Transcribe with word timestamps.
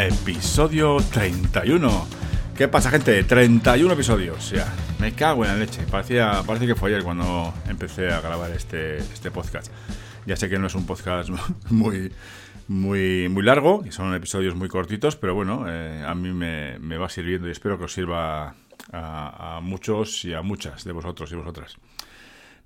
Episodio 0.00 0.96
31. 1.12 2.08
¿Qué 2.56 2.68
pasa, 2.68 2.90
gente? 2.90 3.22
31 3.22 3.92
episodios. 3.92 4.50
Ya, 4.50 4.72
me 4.98 5.12
cago 5.12 5.44
en 5.44 5.50
la 5.50 5.56
leche. 5.58 5.82
Parecía, 5.90 6.42
parece 6.46 6.66
que 6.66 6.74
fue 6.74 6.88
ayer 6.88 7.04
cuando 7.04 7.52
empecé 7.68 8.08
a 8.08 8.22
grabar 8.22 8.50
este, 8.52 8.96
este 8.96 9.30
podcast. 9.30 9.70
Ya 10.24 10.36
sé 10.36 10.48
que 10.48 10.58
no 10.58 10.68
es 10.68 10.74
un 10.74 10.86
podcast 10.86 11.28
muy, 11.70 12.10
muy, 12.66 13.28
muy 13.28 13.42
largo, 13.42 13.82
y 13.86 13.92
son 13.92 14.14
episodios 14.14 14.54
muy 14.54 14.68
cortitos, 14.68 15.16
pero 15.16 15.34
bueno, 15.34 15.66
eh, 15.68 16.02
a 16.06 16.14
mí 16.14 16.32
me, 16.32 16.78
me, 16.78 16.96
va 16.96 17.10
sirviendo 17.10 17.46
y 17.48 17.50
espero 17.50 17.76
que 17.76 17.84
os 17.84 17.92
sirva 17.92 18.54
a, 18.92 19.56
a 19.56 19.60
muchos 19.60 20.24
y 20.24 20.32
a 20.32 20.40
muchas 20.40 20.82
de 20.84 20.92
vosotros 20.92 21.30
y 21.30 21.34
vosotras. 21.34 21.76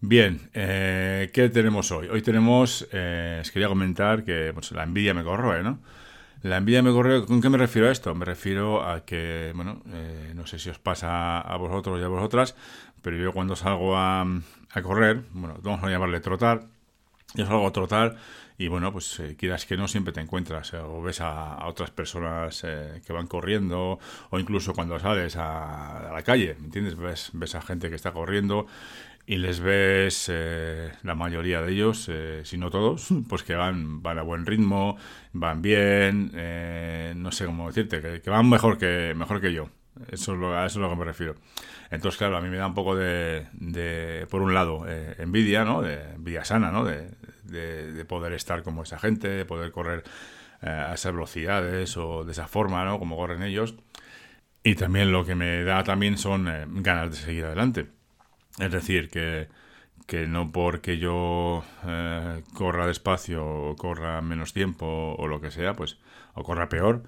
Bien, 0.01 0.51
eh, 0.55 1.31
¿qué 1.33 1.49
tenemos 1.49 1.91
hoy? 1.91 2.07
Hoy 2.09 2.23
tenemos, 2.23 2.87
eh, 2.93 3.39
os 3.41 3.51
quería 3.51 3.67
comentar 3.67 4.23
que 4.23 4.53
pues, 4.55 4.71
la 4.71 4.85
envidia 4.85 5.15
me 5.15 5.25
corroe, 5.25 5.65
¿no? 5.65 5.81
La 6.45 6.59
envidia 6.59 6.83
me 6.83 6.93
corroe, 6.93 7.25
¿con 7.25 7.41
qué 7.41 7.49
me 7.49 7.57
refiero 7.57 7.89
a 7.89 7.91
esto? 7.91 8.15
Me 8.15 8.27
refiero 8.27 8.87
a 8.87 9.07
que, 9.07 9.53
bueno, 9.55 9.81
eh, 9.95 10.33
no 10.35 10.47
sé 10.47 10.59
si 10.59 10.69
os 10.69 10.79
pasa 10.79 11.41
a 11.41 11.57
vosotros 11.57 11.99
y 11.99 12.05
a 12.05 12.09
vosotras, 12.09 12.55
pero 13.01 13.17
yo 13.17 13.33
cuando 13.33 13.57
salgo 13.57 13.97
a, 13.97 14.27
a 14.71 14.83
correr, 14.83 15.23
bueno, 15.33 15.57
vamos 15.63 15.83
a 15.83 15.89
llamarle 15.89 16.21
trotar, 16.21 16.67
yo 17.33 17.47
salgo 17.47 17.67
a 17.67 17.73
trotar 17.73 18.17
y 18.59 18.69
bueno, 18.69 18.93
pues 18.93 19.19
eh, 19.21 19.37
quieras 19.39 19.65
que 19.65 19.79
no, 19.79 19.89
siempre 19.89 20.13
te 20.13 20.21
encuentras 20.21 20.75
eh, 20.75 20.77
o 20.79 21.01
ves 21.01 21.23
a, 21.23 21.55
a 21.55 21.67
otras 21.67 21.91
personas 21.91 22.63
eh, 22.65 23.01
que 23.07 23.15
van 23.15 23.27
corriendo 23.27 23.99
o 24.29 24.39
incluso 24.39 24.75
cuando 24.75 24.99
sales 24.99 25.37
a, 25.37 26.11
a, 26.11 26.13
la 26.13 26.23
calle, 26.23 26.57
¿me 26.61 26.67
entiendes? 26.67 26.95
Ves, 26.97 27.31
ves 27.33 27.55
a 27.55 27.63
gente 27.63 27.89
que 27.89 27.97
está 27.97 28.13
corriendo 28.13 28.67
y 29.27 29.37
les 29.37 29.61
ves, 29.61 30.31
eh, 30.33 30.93
la 31.03 31.15
mayoría 31.15 31.63
de 31.63 31.73
ellos, 31.73 32.09
eh, 32.13 32.43
si 32.45 32.59
no 32.59 32.71
todos, 32.71 33.09
pues 33.29 33.43
que 33.43 33.55
van, 33.55 34.03
van 34.03 34.19
a 34.19 34.23
buen 34.23 34.47
ritmo, 34.47 34.97
van 35.33 35.63
bien, 35.63 36.31
eh, 36.35 37.15
no 37.17 37.33
sé 37.33 37.47
cómo 37.47 37.69
decirte, 37.69 38.01
que, 38.01 38.21
que, 38.21 38.31
van 38.31 38.49
mejor 38.49 38.79
que, 38.79 39.15
mejor 39.17 39.41
que 39.41 39.53
yo. 39.53 39.69
Eso 40.11 40.35
es 40.35 40.39
lo, 40.41 40.57
a 40.57 40.67
eso 40.67 40.79
es 40.79 40.83
lo 40.83 40.91
que 40.91 40.97
me 40.97 41.05
refiero. 41.05 41.37
Entonces, 41.91 42.19
claro, 42.19 42.37
a 42.37 42.41
mí 42.41 42.49
me 42.49 42.57
da 42.57 42.67
un 42.67 42.75
poco 42.75 42.97
de, 42.97 43.47
de 43.53 44.27
por 44.29 44.43
un 44.43 44.55
lado, 44.55 44.85
eh, 44.89 45.15
envidia, 45.19 45.65
¿no? 45.65 45.83
De 45.83 46.15
envidia 46.15 46.45
sana, 46.45 46.71
¿no? 46.73 46.85
De, 46.85 47.11
de, 47.45 47.93
de, 47.93 48.05
poder 48.05 48.33
estar 48.33 48.63
como 48.63 48.83
esa 48.83 48.99
gente, 48.99 49.29
de 49.29 49.45
poder 49.45 49.71
correr 49.71 50.03
eh, 50.63 50.69
a 50.69 50.95
esas 50.95 51.13
velocidades 51.13 51.97
o 51.97 52.25
de 52.25 52.33
esa 52.33 52.49
forma, 52.49 52.85
¿no? 52.85 52.99
Como 52.99 53.17
corren 53.17 53.43
ellos. 53.43 53.77
Y 54.65 54.75
también 54.77 55.13
lo 55.13 55.25
que 55.25 55.35
me 55.35 55.63
da 55.63 55.85
también 55.85 56.19
son 56.19 56.47
ganas 56.83 57.11
de 57.11 57.17
seguir 57.17 57.45
adelante. 57.45 57.87
Es 58.59 58.71
decir, 58.71 59.09
que, 59.09 59.49
que 60.07 60.27
no 60.27 60.53
porque 60.53 60.99
yo 60.99 61.65
eh, 61.87 62.43
corra 62.55 62.87
despacio 62.87 63.45
o 63.45 63.77
corra 63.77 64.21
menos 64.23 64.53
tiempo 64.53 65.15
o 65.19 65.27
lo 65.27 65.41
que 65.41 65.51
sea, 65.51 65.75
pues, 65.75 65.99
o 66.35 66.43
corra 66.45 66.69
peor, 66.69 67.03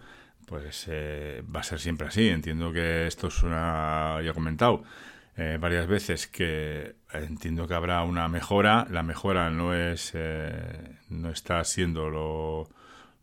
pues 0.46 0.86
eh, 0.88 1.42
va 1.54 1.60
a 1.60 1.64
ser 1.64 1.80
siempre 1.80 2.08
así. 2.08 2.28
Entiendo 2.28 2.72
que 2.72 3.06
esto 3.06 3.28
es 3.28 3.42
una, 3.42 4.20
ya 4.22 4.30
he 4.30 4.34
comentado 4.34 4.82
eh, 5.36 5.58
varias 5.60 5.86
veces 5.86 6.26
que 6.26 6.96
entiendo 7.12 7.68
que 7.68 7.74
habrá 7.74 8.02
una 8.02 8.28
mejora. 8.28 8.86
La 8.90 9.02
mejora 9.02 9.50
no 9.50 9.74
es, 9.74 10.12
eh, 10.14 10.98
no 11.10 11.30
está 11.30 11.62
siendo 11.64 12.08
lo, 12.08 12.70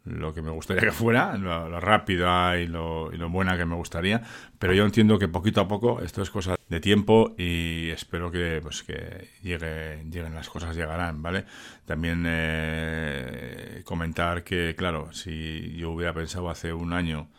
lo 0.06 0.34
que 0.34 0.42
me 0.42 0.52
gustaría 0.52 0.82
que 0.82 0.92
fuera, 0.92 1.38
lo, 1.38 1.80
rápida 1.80 2.58
y 2.58 2.68
lo, 2.68 3.14
y 3.14 3.18
lo, 3.18 3.30
buena 3.30 3.58
que 3.58 3.66
me 3.66 3.76
gustaría, 3.76 4.22
pero 4.59 4.73
yo 4.73 4.84
entiendo 4.84 5.18
que 5.18 5.30
poquito 5.30 5.62
a 5.62 5.68
poco 5.68 6.02
esto 6.02 6.22
es 6.22 6.30
cosa 6.30 6.56
de 6.68 6.80
tiempo 6.80 7.34
y 7.38 7.90
espero 7.90 8.30
que 8.30 8.59
pues 8.62 8.84
que 8.84 9.30
llegue, 9.42 10.03
lleguen 10.09 10.36
las 10.36 10.50
cosas 10.50 10.75
llegarán, 10.75 11.22
¿vale? 11.22 11.46
También 11.86 12.25
eh, 12.28 13.81
comentar 13.86 14.44
que, 14.44 14.75
claro, 14.78 15.13
si 15.13 15.74
yo 15.78 15.92
hubiera 15.92 16.13
pensado 16.13 16.50
hace 16.50 16.74
un 16.74 16.92
año 16.92 17.30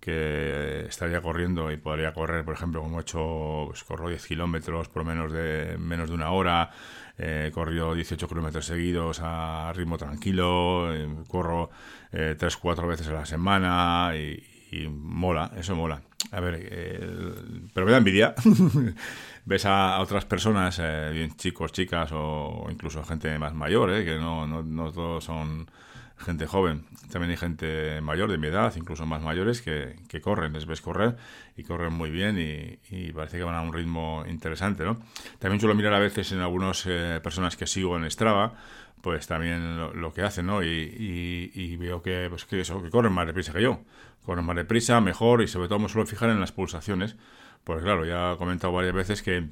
que 0.00 0.86
estaría 0.88 1.20
corriendo 1.20 1.70
y 1.70 1.76
podría 1.76 2.12
correr, 2.12 2.44
por 2.44 2.54
ejemplo, 2.54 2.82
como 2.82 2.98
he 2.98 3.02
hecho, 3.02 3.66
pues 3.68 3.84
corro 3.84 4.08
10 4.08 4.26
kilómetros 4.26 4.88
por 4.88 5.04
menos 5.04 5.32
de, 5.32 5.76
menos 5.78 6.08
de 6.08 6.14
una 6.14 6.30
hora, 6.30 6.70
eh, 7.18 7.50
corrió 7.52 7.94
18 7.94 8.28
kilómetros 8.28 8.66
seguidos 8.66 9.20
a 9.22 9.72
ritmo 9.74 9.98
tranquilo, 9.98 10.94
eh, 10.94 11.08
corro 11.28 11.70
eh, 12.12 12.36
3-4 12.38 12.86
veces 12.86 13.08
a 13.08 13.12
la 13.12 13.26
semana 13.26 14.12
y, 14.14 14.88
mola, 14.88 15.52
eso 15.56 15.74
mola. 15.74 16.02
A 16.32 16.40
ver, 16.40 17.68
pero 17.72 17.86
me 17.86 17.92
da 17.92 17.98
envidia. 17.98 18.34
Ves 19.46 19.64
a, 19.64 19.94
a, 19.94 20.00
otras 20.00 20.24
personas, 20.24 20.80
eh, 20.82 21.10
bien 21.12 21.36
chicos, 21.36 21.70
chicas 21.70 22.10
o 22.12 22.66
incluso 22.68 23.04
gente 23.04 23.38
más 23.38 23.54
mayor, 23.54 23.92
eh, 23.92 24.04
que 24.04 24.16
no, 24.16 24.44
no, 24.44 24.64
no 24.64 24.90
todos 24.90 25.22
son 25.22 25.70
gente 26.18 26.46
joven. 26.46 26.84
También 27.10 27.30
hay 27.30 27.36
gente 27.36 28.00
mayor 28.00 28.30
de 28.30 28.38
mi 28.38 28.48
edad, 28.48 28.74
incluso 28.76 29.06
más 29.06 29.22
mayores, 29.22 29.62
que, 29.62 29.96
que 30.08 30.20
corren, 30.20 30.52
les 30.52 30.66
ves 30.66 30.80
correr 30.80 31.16
y 31.56 31.62
corren 31.62 31.92
muy 31.92 32.10
bien 32.10 32.38
y, 32.38 33.12
parece 33.12 33.38
que 33.38 33.44
van 33.44 33.54
a 33.54 33.62
un 33.62 33.72
ritmo 33.72 34.24
interesante, 34.28 34.84
¿no? 34.84 34.98
También 35.38 35.60
suelo 35.60 35.74
mirar 35.74 35.94
a 35.94 35.98
veces 35.98 36.32
en 36.32 36.40
algunas 36.40 36.84
eh, 36.86 37.20
personas 37.22 37.56
que 37.56 37.66
sigo 37.66 37.96
en 37.96 38.10
Strava, 38.10 38.54
pues 39.02 39.26
también 39.26 39.78
lo, 39.78 40.12
que 40.12 40.22
hacen, 40.22 40.46
¿no? 40.46 40.62
Y, 40.62 41.76
veo 41.78 42.02
que, 42.02 42.26
pues 42.28 42.44
que 42.44 42.60
eso, 42.60 42.82
que 42.82 42.90
corren 42.90 43.12
más 43.12 43.26
deprisa 43.26 43.52
que 43.52 43.62
yo. 43.62 43.80
Corren 44.24 44.44
más 44.44 44.56
deprisa, 44.56 45.00
mejor 45.00 45.42
y 45.42 45.48
sobre 45.48 45.68
todo 45.68 45.78
me 45.78 45.88
suelo 45.88 46.06
fijar 46.06 46.30
en 46.30 46.40
las 46.40 46.50
pulsaciones, 46.52 47.16
porque 47.62 47.84
claro, 47.84 48.04
ya 48.04 48.32
he 48.32 48.36
comentado 48.36 48.72
varias 48.72 48.94
veces 48.94 49.22
que 49.22 49.48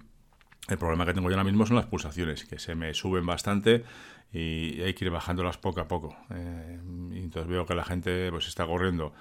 el 0.69 0.79
problema 0.79 1.05
que 1.05 1.15
tengo 1.15 1.29
yo 1.29 1.37
ahora 1.37 1.45
mismo 1.45 1.67
son 1.67 1.77
las 1.77 1.87
pulsaciones, 1.87 2.45
que 2.45 2.59
se 2.59 2.75
me 2.75 2.95
suben 2.95 3.27
bastante 3.27 3.85
y 4.33 4.81
hay 4.83 4.95
que 4.95 5.05
ir 5.05 5.11
bajándolas 5.11 5.59
poco 5.59 5.81
a 5.81 5.89
poco. 5.89 6.17
Eh, 6.31 6.79
entonces 7.15 7.49
veo 7.49 7.67
que 7.67 7.75
la 7.75 7.85
gente 7.85 8.31
pues 8.31 8.49
está 8.49 8.67
corriendo 8.67 9.13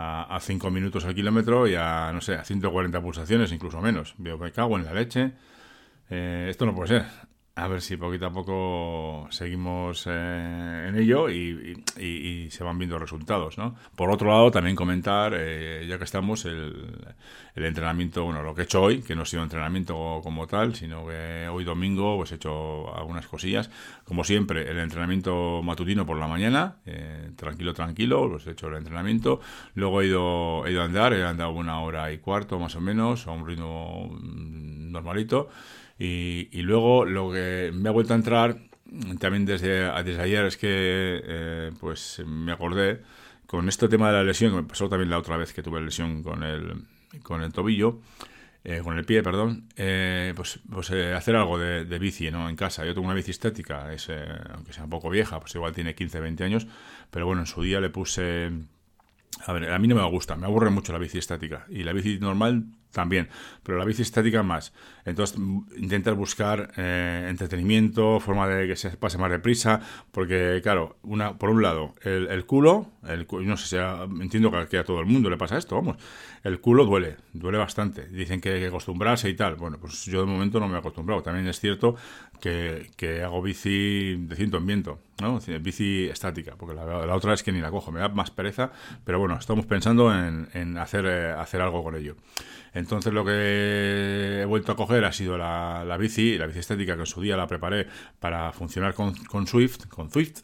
a 0.00 0.38
5 0.40 0.70
minutos 0.70 1.04
al 1.06 1.14
kilómetro 1.14 1.66
y 1.66 1.74
a, 1.74 2.12
no 2.12 2.20
sé, 2.20 2.34
a 2.34 2.44
140 2.44 3.00
pulsaciones, 3.00 3.50
incluso 3.50 3.80
menos. 3.80 4.14
Veo 4.18 4.38
me 4.38 4.52
cago 4.52 4.76
en 4.78 4.84
la 4.84 4.94
leche. 4.94 5.32
Eh, 6.08 6.46
esto 6.50 6.66
no 6.66 6.74
puede 6.74 6.88
ser 6.88 7.06
a 7.58 7.66
ver 7.66 7.82
si 7.82 7.96
poquito 7.96 8.26
a 8.26 8.30
poco 8.30 9.26
seguimos 9.30 10.04
eh, 10.06 10.86
en 10.88 10.96
ello 10.96 11.28
y, 11.28 12.48
se 12.50 12.64
van 12.64 12.78
viendo 12.78 12.98
resultados, 12.98 13.58
¿no? 13.58 13.74
Por 13.94 14.10
otro 14.10 14.28
lado, 14.28 14.50
también 14.50 14.76
comentar, 14.76 15.32
eh, 15.36 15.84
ya 15.88 15.98
que 15.98 16.04
estamos, 16.04 16.44
el, 16.44 17.14
el, 17.54 17.64
entrenamiento, 17.64 18.24
bueno, 18.24 18.42
lo 18.42 18.54
que 18.54 18.62
he 18.62 18.64
hecho 18.64 18.82
hoy, 18.82 19.02
que 19.02 19.14
no 19.14 19.22
ha 19.22 19.26
sido 19.26 19.42
entrenamiento 19.42 20.20
como 20.22 20.46
tal, 20.46 20.74
sino 20.74 21.06
que 21.06 21.48
hoy 21.48 21.64
domingo 21.64 22.16
pues 22.16 22.32
he 22.32 22.36
hecho 22.36 22.94
algunas 22.96 23.26
cosillas. 23.26 23.70
Como 24.04 24.24
siempre, 24.24 24.70
el 24.70 24.78
entrenamiento 24.78 25.60
matutino 25.62 26.06
por 26.06 26.16
la 26.16 26.28
mañana, 26.28 26.76
eh, 26.86 27.30
tranquilo, 27.36 27.74
tranquilo, 27.74 28.28
pues 28.30 28.46
he 28.46 28.52
hecho 28.52 28.68
el 28.68 28.76
entrenamiento. 28.76 29.40
Luego 29.74 30.00
he 30.00 30.06
ido, 30.06 30.66
he 30.66 30.72
ido 30.72 30.82
a 30.82 30.84
andar, 30.84 31.12
he 31.12 31.24
andado 31.24 31.50
una 31.50 31.80
hora 31.80 32.12
y 32.12 32.18
cuarto 32.18 32.58
más 32.58 32.76
o 32.76 32.80
menos, 32.80 33.26
a 33.26 33.32
un 33.32 33.46
ritmo 33.46 34.16
normalito. 34.90 35.48
Y, 35.98 36.62
luego 36.62 37.04
lo 37.04 37.32
que 37.32 37.70
me 37.74 37.88
ha 37.88 37.92
vuelto 37.92 38.12
a 38.12 38.16
entrar 38.16 38.58
también 39.18 39.44
desde, 39.44 39.86
ayer 39.86 40.46
es 40.46 40.56
que 40.56 40.68
eh, 41.24 41.72
pues 41.78 42.22
me 42.24 42.52
acordé 42.52 43.02
con 43.46 43.68
este 43.68 43.88
tema 43.88 44.08
de 44.08 44.14
la 44.14 44.22
lesión, 44.22 44.52
que 44.52 44.62
me 44.62 44.68
pasó 44.68 44.88
también 44.88 45.10
la 45.10 45.18
otra 45.18 45.36
vez 45.36 45.52
que 45.52 45.62
tuve 45.62 45.80
lesión 45.80 46.22
con 46.22 46.42
el, 46.42 46.84
con 47.22 47.42
el 47.42 47.52
tobillo, 47.52 48.00
eh, 48.64 48.80
con 48.82 48.96
el 48.96 49.04
pie, 49.04 49.22
perdón, 49.22 49.68
eh, 49.76 50.32
pues, 50.36 50.60
pues 50.70 50.90
hacer 50.90 51.36
algo 51.36 51.58
de, 51.58 51.84
de, 51.84 51.98
bici 51.98 52.30
¿no? 52.30 52.48
en 52.48 52.56
casa. 52.56 52.84
Yo 52.84 52.94
tengo 52.94 53.06
una 53.06 53.14
bici 53.14 53.30
estática, 53.30 53.92
es, 53.92 54.08
aunque 54.54 54.72
sea 54.72 54.84
un 54.84 54.90
poco 54.90 55.10
vieja, 55.10 55.40
pues 55.40 55.54
igual 55.54 55.74
tiene 55.74 55.94
15, 55.94 56.20
20 56.20 56.44
años, 56.44 56.66
pero 57.10 57.26
bueno, 57.26 57.42
en 57.42 57.46
su 57.46 57.62
día 57.62 57.80
le 57.80 57.90
puse... 57.90 58.52
A 59.46 59.52
ver, 59.52 59.70
a 59.70 59.78
mí 59.78 59.86
no 59.88 59.94
me 59.94 60.02
gusta, 60.08 60.36
me 60.36 60.46
aburre 60.46 60.70
mucho 60.70 60.92
la 60.92 60.98
bici 60.98 61.18
estática. 61.18 61.66
Y 61.68 61.84
la 61.84 61.92
bici 61.92 62.18
normal 62.18 62.64
también, 62.92 63.28
pero 63.62 63.78
la 63.78 63.84
bici 63.84 64.02
estática 64.02 64.42
más. 64.42 64.72
Entonces 65.04 65.38
intentas 65.76 66.16
buscar 66.16 66.72
eh, 66.76 67.26
entretenimiento, 67.28 68.20
forma 68.20 68.46
de 68.48 68.66
que 68.66 68.76
se 68.76 68.90
pase 68.96 69.18
más 69.18 69.30
deprisa, 69.30 69.80
porque 70.12 70.60
claro, 70.62 70.96
una 71.02 71.38
por 71.38 71.50
un 71.50 71.62
lado, 71.62 71.94
el, 72.02 72.28
el 72.28 72.44
culo, 72.46 72.90
el, 73.06 73.26
no 73.30 73.56
sé 73.56 73.66
si 73.68 73.76
a, 73.76 74.02
entiendo 74.20 74.50
que, 74.50 74.66
que, 74.66 74.78
a 74.78 74.84
todo 74.84 75.00
el 75.00 75.06
mundo 75.06 75.30
le 75.30 75.36
pasa 75.36 75.56
esto, 75.56 75.76
vamos, 75.76 75.96
el 76.44 76.60
culo 76.60 76.84
duele, 76.84 77.16
duele 77.32 77.58
bastante. 77.58 78.06
Dicen 78.08 78.40
que 78.40 78.52
hay 78.54 78.60
que 78.60 78.66
acostumbrarse 78.66 79.28
y 79.28 79.34
tal. 79.34 79.56
Bueno, 79.56 79.78
pues 79.78 80.04
yo 80.04 80.20
de 80.20 80.26
momento 80.26 80.60
no 80.60 80.68
me 80.68 80.76
he 80.76 80.78
acostumbrado. 80.78 81.22
También 81.22 81.46
es 81.48 81.60
cierto 81.60 81.96
que, 82.40 82.90
que 82.96 83.22
hago 83.22 83.42
bici 83.42 84.16
de 84.16 84.36
ciento 84.36 84.58
en 84.58 84.66
viento, 84.66 85.00
¿no? 85.20 85.40
Bici 85.60 86.08
estática, 86.08 86.54
porque 86.56 86.74
la, 86.74 87.06
la, 87.06 87.14
otra 87.14 87.34
es 87.34 87.42
que 87.42 87.52
ni 87.52 87.60
la 87.60 87.70
cojo, 87.70 87.90
me 87.92 88.00
da 88.00 88.08
más 88.08 88.30
pereza, 88.30 88.70
pero 89.04 89.18
bueno, 89.18 89.36
estamos 89.38 89.66
pensando 89.66 90.12
en, 90.12 90.48
en 90.54 90.78
hacer, 90.78 91.06
eh, 91.06 91.32
hacer 91.32 91.60
algo 91.60 91.82
con 91.82 91.96
ello. 91.96 92.16
Entonces 92.78 93.12
lo 93.12 93.24
que 93.24 94.40
he 94.42 94.44
vuelto 94.44 94.72
a 94.72 94.76
coger 94.76 95.04
ha 95.04 95.12
sido 95.12 95.36
la, 95.36 95.84
la 95.84 95.96
bici, 95.96 96.38
la 96.38 96.46
bici 96.46 96.60
estética 96.60 96.94
que 96.94 97.00
en 97.00 97.06
su 97.06 97.20
día 97.20 97.36
la 97.36 97.48
preparé 97.48 97.88
para 98.20 98.52
funcionar 98.52 98.94
con, 98.94 99.46
Swift, 99.46 99.86
con 99.88 100.10
Swift. 100.10 100.42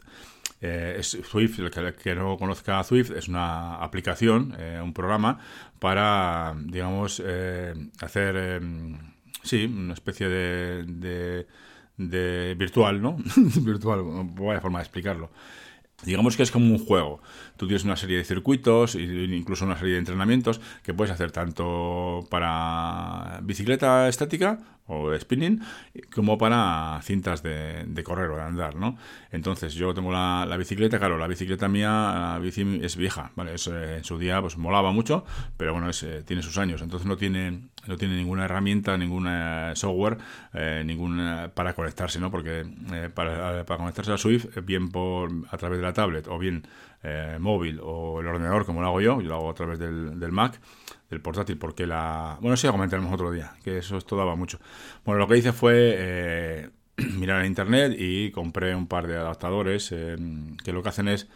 Eh, 0.59 0.97
es 0.99 1.17
Swift, 1.29 1.59
el 1.59 1.71
que, 1.95 2.15
no 2.15 2.37
conozca 2.37 2.83
Swift, 2.83 3.11
es 3.11 3.29
una 3.29 3.75
aplicación, 3.75 4.53
eh, 4.59 4.81
un 4.83 4.93
programa 4.93 5.39
para, 5.79 6.55
digamos, 6.57 7.21
eh, 7.25 7.73
hacer, 8.01 8.35
eh, 8.37 8.59
sí, 9.41 9.65
una 9.65 9.93
especie 9.93 10.27
de, 10.27 10.83
de, 10.83 11.47
de 11.97 12.55
virtual, 12.55 13.01
¿no? 13.01 13.17
virtual, 13.61 14.01
vaya 14.35 14.59
forma 14.59 14.79
de 14.79 14.83
explicarlo 14.83 15.31
Digamos 16.03 16.35
que 16.35 16.43
es 16.43 16.51
como 16.51 16.71
un 16.71 16.77
juego. 16.77 17.21
Tú 17.57 17.67
tienes 17.67 17.85
una 17.85 17.95
serie 17.95 18.17
de 18.17 18.25
circuitos 18.25 18.95
incluso 18.95 19.65
una 19.65 19.77
serie 19.77 19.93
de 19.93 19.99
entrenamientos 19.99 20.61
que 20.83 20.93
puedes 20.93 21.11
hacer 21.11 21.31
tanto 21.31 22.27
para 22.29 23.39
bicicleta 23.43 24.07
estática 24.07 24.59
o 24.87 25.17
spinning, 25.17 25.61
como 26.13 26.37
para 26.37 26.99
cintas 27.01 27.41
de, 27.41 28.03
correr 28.03 28.29
o 28.29 28.35
de 28.35 28.43
andar, 28.43 28.75
¿no? 28.75 28.97
Entonces, 29.31 29.73
yo 29.73 29.93
tengo 29.93 30.11
la, 30.11 30.55
bicicleta, 30.57 30.99
claro, 30.99 31.17
la 31.17 31.27
bicicleta 31.27 31.67
mía 31.67 32.37
bici 32.39 32.79
es 32.83 32.95
vieja, 32.95 33.31
¿vale? 33.35 33.55
Eh, 33.55 33.95
en 33.97 34.03
su 34.03 34.19
día, 34.19 34.39
pues 34.41 34.57
molaba 34.57 34.91
mucho, 34.91 35.25
pero 35.57 35.73
bueno, 35.73 35.89
eh, 35.89 36.23
tiene 36.25 36.43
sus 36.43 36.57
años, 36.59 36.83
entonces 36.83 37.07
no 37.07 37.17
tiene, 37.17 37.69
no 37.87 37.97
tiene 37.97 38.15
ninguna 38.15 38.45
herramienta, 38.45 38.95
ninguna 38.95 39.75
software, 39.75 40.19
eh, 40.53 40.83
ninguna 40.85 41.51
para 41.53 41.73
conectarse, 41.73 42.19
¿no? 42.19 42.29
Porque 42.29 42.65
para, 43.15 43.65
para, 43.65 43.77
conectarse 43.79 44.13
a 44.13 44.17
Swift, 44.17 44.45
bien 44.63 44.89
por 44.89 45.31
a 45.49 45.57
través 45.57 45.79
de 45.79 45.84
la 45.85 45.93
tablet 45.93 46.27
o 46.27 46.37
bien 46.37 46.63
móvil 47.39 47.79
o 47.83 48.19
el 48.19 48.27
ordenador, 48.27 48.65
como 48.65 48.81
lo 48.81 48.87
hago 48.87 48.99
yo, 48.99 49.21
yo 49.21 49.29
lo 49.29 49.35
hago 49.35 49.51
a 49.51 49.53
través 49.53 49.77
del, 49.77 50.31
Mac, 50.31 50.59
del 51.09 51.21
portátil, 51.21 51.57
porque 51.57 51.85
la... 51.85 52.37
Bueno, 52.41 52.57
sí, 52.57 52.67
comentaremos 52.67 53.13
otro 53.13 53.31
día, 53.31 53.53
que 53.63 53.77
eso 53.77 53.97
esto 53.97 54.17
daba 54.17 54.35
mucho. 54.35 54.59
Bueno, 55.03 55.19
lo 55.19 55.27
que 55.27 55.37
hice 55.37 55.53
fue 55.53 55.73
eh, 55.97 56.69
mirar 57.19 57.41
en 57.41 57.47
internet 57.47 57.95
y 57.97 58.31
compré 58.31 58.75
un 58.75 58.87
par 58.87 59.07
de 59.07 59.17
adaptadores 59.17 59.91
eh, 59.91 60.15
que 60.63 60.73
lo 60.73 60.81
que 60.81 60.89
hacen 60.89 61.07
es... 61.07 61.29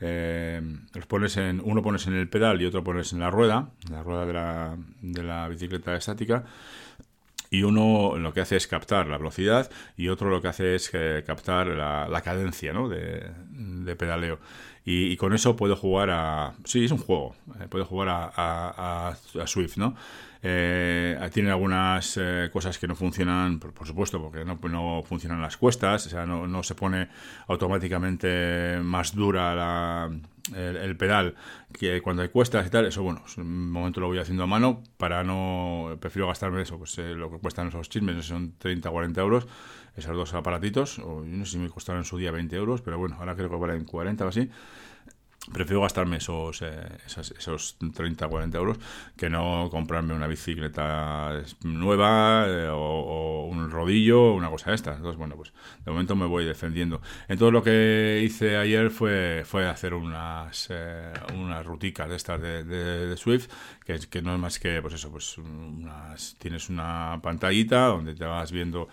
Eh, 0.00 0.60
los 0.92 1.06
pones 1.06 1.36
en, 1.36 1.62
uno 1.64 1.80
pones 1.80 2.08
en 2.08 2.14
el 2.14 2.28
pedal 2.28 2.60
y 2.60 2.66
otro 2.66 2.82
pones 2.82 3.12
en 3.12 3.20
la 3.20 3.30
rueda, 3.30 3.70
la 3.90 4.02
rueda 4.02 4.26
de 4.26 4.32
la, 4.32 4.76
de 5.00 5.22
la 5.22 5.48
bicicleta 5.48 5.94
estática, 5.94 6.44
y 7.54 7.62
uno 7.62 8.16
lo 8.18 8.32
que 8.32 8.40
hace 8.40 8.56
es 8.56 8.66
captar 8.66 9.06
la 9.06 9.18
velocidad 9.18 9.70
y 9.96 10.08
otro 10.08 10.30
lo 10.30 10.42
que 10.42 10.48
hace 10.48 10.74
es 10.74 10.90
captar 11.24 11.68
la, 11.68 12.20
cadencia 12.22 12.72
¿no? 12.72 12.88
de, 12.88 13.30
de 13.50 13.96
pedaleo. 13.96 14.38
Y, 14.86 15.16
con 15.16 15.32
eso 15.32 15.56
puedo 15.56 15.76
jugar 15.76 16.10
a... 16.10 16.52
Sí, 16.64 16.84
es 16.84 16.90
un 16.90 16.98
juego. 16.98 17.34
Eh, 17.58 17.66
puedo 17.70 17.86
jugar 17.86 18.08
a, 18.10 19.08
a, 19.08 19.46
Swift, 19.46 19.78
¿no? 19.78 19.96
Eh, 20.42 21.18
tiene 21.32 21.50
algunas 21.50 22.18
eh, 22.20 22.50
cosas 22.52 22.78
que 22.78 22.86
no 22.86 22.94
funcionan, 22.94 23.58
por, 23.58 23.86
supuesto, 23.86 24.20
porque 24.20 24.44
no, 24.44 24.58
no, 24.68 25.02
funcionan 25.02 25.40
las 25.40 25.56
cuestas, 25.56 26.06
o 26.06 26.10
sea, 26.10 26.26
no, 26.26 26.46
no 26.46 26.62
se 26.62 26.74
pone 26.74 27.08
automáticamente 27.48 28.78
más 28.82 29.14
dura 29.14 29.54
la, 29.54 30.10
el, 30.54 30.96
pedal 30.96 31.34
que 31.72 32.02
cuando 32.02 32.22
hay 32.22 32.28
cuestas 32.28 32.66
y 32.66 32.70
tal, 32.70 32.84
eso 32.86 33.02
bueno, 33.02 33.22
un 33.38 33.70
momento 33.70 34.00
lo 34.00 34.08
voy 34.08 34.18
haciendo 34.18 34.42
a 34.42 34.46
mano 34.46 34.82
para 34.96 35.24
no, 35.24 35.96
prefiero 36.00 36.28
gastarme 36.28 36.62
eso, 36.62 36.78
pues 36.78 36.98
lo 36.98 37.30
que 37.30 37.38
cuestan 37.38 37.68
esos 37.68 37.88
chismes, 37.88 38.26
son 38.26 38.54
30 38.58 38.90
40 38.90 39.20
euros, 39.20 39.46
esos 39.96 40.14
dos 40.14 40.34
aparatitos, 40.34 40.98
o 40.98 41.22
no 41.24 41.44
sé 41.46 41.52
si 41.52 41.58
me 41.58 41.70
costaron 41.70 42.00
en 42.00 42.04
su 42.04 42.18
día 42.18 42.30
20 42.30 42.54
euros, 42.56 42.82
pero 42.82 42.98
bueno, 42.98 43.16
ahora 43.18 43.34
creo 43.34 43.48
que 43.48 43.56
valen 43.56 43.84
40 43.84 44.24
o 44.24 44.28
así 44.28 44.50
prefiero 45.52 45.82
gastarme 45.82 46.16
esos, 46.18 46.62
eh, 46.62 46.98
esos, 47.06 47.76
30, 47.94 48.28
40 48.28 48.58
euros 48.58 48.78
que 49.16 49.28
no 49.28 49.68
comprarme 49.70 50.14
una 50.14 50.26
bicicleta 50.26 51.42
nueva 51.62 52.46
eh, 52.48 52.68
o, 52.70 53.46
un 53.50 53.70
rodillo 53.70 54.22
o 54.22 54.34
una 54.34 54.50
cosa 54.50 54.70
de 54.70 54.76
estas. 54.76 54.96
Entonces, 54.96 55.18
bueno, 55.18 55.36
pues 55.36 55.52
de 55.84 55.90
momento 55.90 56.16
me 56.16 56.26
voy 56.26 56.44
defendiendo. 56.44 57.00
Entonces, 57.28 57.52
lo 57.52 57.62
que 57.62 58.22
hice 58.24 58.56
ayer 58.56 58.90
fue, 58.90 59.42
fue 59.44 59.66
hacer 59.68 59.94
unas, 59.94 60.68
eh, 60.70 61.12
unas 61.34 61.64
ruticas 61.64 62.08
de 62.08 62.16
estas 62.16 62.40
de, 62.40 63.14
Swift, 63.16 63.48
que, 63.84 63.98
que, 64.10 64.22
no 64.22 64.34
es 64.34 64.40
más 64.40 64.58
que, 64.58 64.80
pues 64.82 64.94
eso, 64.94 65.10
pues 65.10 65.38
unas, 65.38 66.36
tienes 66.38 66.68
una 66.68 67.20
pantallita 67.22 67.86
donde 67.86 68.14
te 68.14 68.24
vas 68.24 68.50
viendo 68.50 68.88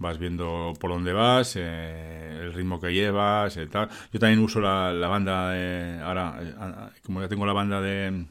vas 0.00 0.18
viendo 0.18 0.72
por 0.80 0.90
dónde 0.90 1.12
vas, 1.12 1.54
eh, 1.56 2.38
el 2.40 2.52
ritmo 2.54 2.80
que 2.80 2.92
llevas, 2.92 3.56
tal. 3.70 3.88
Yo 4.12 4.18
también 4.18 4.40
uso 4.40 4.60
la, 4.60 4.92
la 4.92 5.08
banda 5.08 5.50
de, 5.50 6.00
ahora, 6.02 6.38
eh, 6.40 7.00
como 7.04 7.20
ya 7.20 7.28
tengo 7.28 7.46
la 7.46 7.52
banda 7.52 7.80
de, 7.82 8.26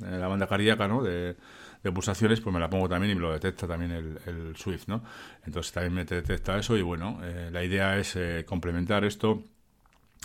la 0.00 0.26
banda 0.26 0.46
cardíaca, 0.46 0.88
¿no? 0.88 1.02
De, 1.02 1.36
de, 1.82 1.92
pulsaciones, 1.92 2.40
pues 2.40 2.54
me 2.54 2.58
la 2.58 2.70
pongo 2.70 2.88
también 2.88 3.12
y 3.12 3.14
me 3.16 3.20
lo 3.20 3.32
detecta 3.32 3.68
también 3.68 3.92
el, 3.92 4.18
el 4.26 4.56
Swift, 4.56 4.88
¿no? 4.88 5.02
Entonces 5.44 5.72
también 5.72 5.92
me 5.92 6.04
detecta 6.06 6.58
eso 6.58 6.76
y 6.76 6.82
bueno, 6.82 7.20
eh, 7.22 7.50
la 7.52 7.62
idea 7.62 7.98
es 7.98 8.18
complementar 8.46 9.04
esto 9.04 9.44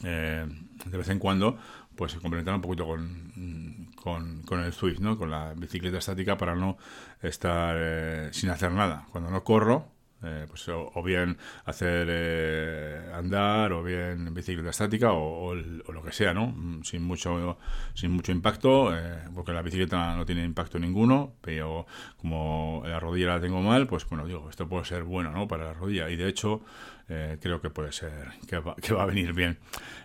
de 0.01 0.97
vez 0.97 1.07
en 1.07 1.19
cuando, 1.19 1.57
pues 1.95 2.15
complementar 2.15 2.53
un 2.53 2.61
poquito 2.61 2.85
con, 2.85 3.91
con, 3.95 4.43
con, 4.43 4.59
el 4.59 4.73
Swift, 4.73 4.99
¿no? 4.99 5.17
Con 5.17 5.31
la 5.31 5.53
bicicleta 5.55 5.97
estática 5.97 6.37
para 6.37 6.53
no 6.53 6.77
estar 7.21 8.33
sin 8.33 8.49
hacer 8.49 8.71
nada. 8.71 9.07
Cuando 9.11 9.31
no 9.31 9.43
corro, 9.45 9.94
eh, 10.23 10.45
pues 10.47 10.67
o, 10.69 11.03
bien 11.03 11.37
hacer 11.65 12.07
eh, 12.09 13.11
andar 13.13 13.71
o 13.73 13.83
bien 13.83 14.33
bicicleta 14.33 14.69
estática 14.69 15.11
o, 15.11 15.53
lo 15.53 16.03
que 16.03 16.11
sea, 16.11 16.33
¿no? 16.33 16.47
Mm, 16.47 16.83
sin 16.83 17.03
mucho, 17.03 17.57
sin 17.93 18.11
mucho 18.11 18.31
impacto, 18.31 18.95
eh, 18.97 19.19
porque 19.35 19.53
la 19.53 19.61
bicicleta 19.61 20.15
no 20.15 20.25
tiene 20.25 20.43
impacto 20.43 20.79
ninguno, 20.79 21.33
pero 21.41 21.85
como 22.17 22.81
la 22.85 22.99
rodilla 22.99 23.27
la 23.27 23.41
tengo 23.41 23.61
mal, 23.61 23.87
pues 23.87 24.07
bueno, 24.09 24.25
digo, 24.25 24.49
esto 24.49 24.67
puede 24.67 24.85
ser 24.85 25.03
bueno, 25.03 25.31
¿no? 25.31 25.47
Para 25.47 25.65
la 25.65 25.73
rodilla 25.73 26.09
y 26.09 26.15
de 26.15 26.27
hecho 26.27 26.61
creo 27.07 27.61
que 27.61 27.69
puede 27.69 27.91
ser, 27.91 28.29
que 28.47 28.57
va, 28.57 28.75
que 28.75 28.93
va, 28.93 29.03
a 29.03 29.05
venir 29.05 29.33
bien. 29.33 29.59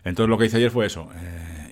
Entonces 0.05 0.29
lo 0.29 0.37
que 0.37 0.47
hice 0.47 0.59
ayer 0.59 0.71
fue 0.71 0.85
eso. 0.85 1.09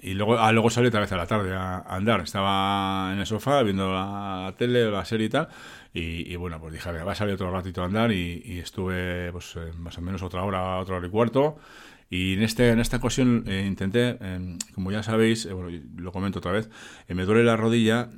Y 0.02 0.14
luego, 0.14 0.38
ah, 0.38 0.52
luego 0.52 0.70
salí 0.70 0.88
otra 0.88 1.00
vez 1.00 1.12
a 1.12 1.16
la 1.16 1.26
tarde 1.26 1.54
a, 1.54 1.78
andar. 1.80 2.20
Estaba 2.20 3.10
en 3.12 3.20
el 3.20 3.26
sofá 3.26 3.62
viendo 3.62 3.92
la, 3.92 4.54
tele 4.56 4.84
o 4.86 4.90
la 4.90 5.04
serie 5.04 5.26
y 5.26 5.30
tal. 5.30 5.48
Y, 5.94 6.36
bueno, 6.36 6.60
pues 6.60 6.74
dije, 6.74 6.92
va 6.92 7.12
a 7.12 7.14
salir 7.14 7.34
otro 7.34 7.50
ratito 7.50 7.82
a 7.82 7.86
andar 7.86 8.12
y, 8.12 8.58
estuve 8.60 9.32
pues 9.32 9.56
eh, 9.56 9.72
más 9.78 9.98
o 9.98 10.00
menos 10.00 10.22
otra 10.22 10.44
hora, 10.44 10.78
otra 10.78 10.96
hora 10.96 11.06
y 11.06 11.10
cuarto. 11.10 11.58
Y 12.10 12.34
en, 12.34 12.42
este, 12.42 12.70
en 12.70 12.80
esta 12.80 12.96
ocasión 12.96 13.44
eh, 13.46 13.64
intenté, 13.66 14.16
em, 14.20 14.58
como 14.74 14.90
ya 14.90 15.02
sabéis, 15.02 15.44
eh, 15.46 15.52
bueno, 15.52 15.78
lo 15.96 16.10
comento 16.12 16.38
otra 16.38 16.52
vez, 16.52 16.70
me 17.08 17.24
duele 17.24 17.44
la 17.44 17.56
rodilla 17.56 18.10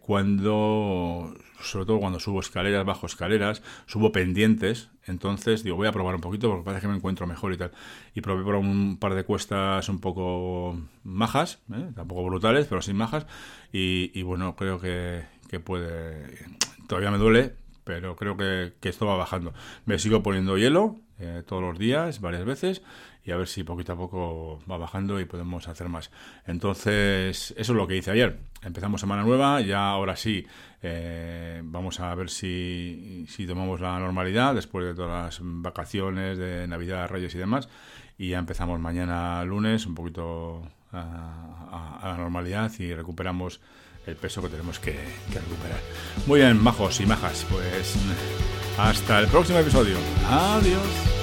cuando, 0.00 1.34
sobre 1.60 1.86
todo 1.86 2.00
cuando 2.00 2.20
subo 2.20 2.40
escaleras, 2.40 2.84
bajo 2.86 3.06
escaleras, 3.06 3.62
subo 3.86 4.12
pendientes. 4.12 4.90
Entonces 5.06 5.64
digo, 5.64 5.76
voy 5.76 5.88
a 5.88 5.92
probar 5.92 6.14
un 6.14 6.20
poquito 6.20 6.48
porque 6.48 6.64
parece 6.64 6.82
que 6.82 6.88
me 6.88 6.96
encuentro 6.96 7.26
mejor 7.26 7.52
y 7.52 7.58
tal. 7.58 7.72
Y 8.14 8.20
probé 8.20 8.44
por 8.44 8.54
un 8.54 8.96
par 8.98 9.14
de 9.14 9.24
cuestas 9.24 9.88
un 9.88 10.00
poco 10.00 10.80
majas, 11.04 11.60
tampoco 11.94 12.24
brutales, 12.24 12.66
pero 12.66 12.80
sin 12.82 12.96
majas. 12.96 13.26
Y, 13.72 14.10
y 14.14 14.22
bueno, 14.22 14.56
creo 14.56 14.80
que, 14.80 15.24
que 15.50 15.60
puede 15.60 16.46
todavía 16.92 17.10
me 17.10 17.16
duele, 17.16 17.54
pero 17.84 18.16
creo 18.16 18.36
que, 18.36 18.72
esto 18.82 19.06
va 19.06 19.16
bajando. 19.16 19.52
Me 19.84 19.98
sigo 19.98 20.22
poniendo 20.22 20.56
hielo 20.56 20.96
eh, 21.18 21.42
todos 21.46 21.62
los 21.62 21.78
días, 21.78 22.20
varias 22.20 22.44
veces, 22.44 22.82
y 23.24 23.30
a 23.30 23.36
ver 23.36 23.46
si 23.46 23.64
poquito 23.64 23.92
a 23.92 23.96
poco 23.96 24.60
va 24.70 24.78
bajando 24.78 25.20
y 25.20 25.24
podemos 25.24 25.68
hacer 25.68 25.88
más. 25.88 26.10
Entonces, 26.46 27.54
eso 27.56 27.72
es 27.72 27.76
lo 27.76 27.86
que 27.86 27.96
hice 27.96 28.10
ayer. 28.10 28.38
Empezamos 28.62 29.00
semana 29.00 29.22
nueva, 29.22 29.60
ya 29.60 29.88
ahora 29.88 30.16
sí 30.16 30.46
eh, 30.82 31.60
vamos 31.64 32.00
a 32.00 32.14
ver 32.14 32.30
si, 32.30 33.26
si 33.28 33.46
tomamos 33.46 33.80
la 33.80 33.98
normalidad 33.98 34.54
después 34.54 34.86
de 34.86 34.94
todas 34.94 35.24
las 35.24 35.40
vacaciones 35.42 36.38
de 36.38 36.66
Navidad, 36.66 37.08
Reyes 37.08 37.34
y 37.34 37.38
demás. 37.38 37.68
Y 38.18 38.30
ya 38.30 38.38
empezamos 38.38 38.78
mañana 38.80 39.44
lunes 39.44 39.86
un 39.86 39.94
poquito 39.94 40.62
a 40.92 42.00
la 42.04 42.16
normalidad 42.18 42.70
y 42.78 42.92
recuperamos 42.94 43.60
el 44.06 44.16
peso 44.16 44.42
que 44.42 44.48
tenemos 44.48 44.78
que, 44.78 44.92
recuperar. 45.32 45.80
Muy 46.26 46.40
bien, 46.40 46.62
majos 46.62 47.00
y 47.00 47.06
majas, 47.06 47.46
pues 47.48 47.94
hasta 48.78 49.20
el 49.20 49.26
próximo 49.28 49.58
episodio. 49.58 49.96
Adiós. 50.28 51.21